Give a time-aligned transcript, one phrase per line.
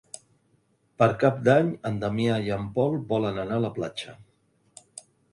[1.01, 4.15] Per Cap d'Any en Damià i en Pol volen anar a la platja.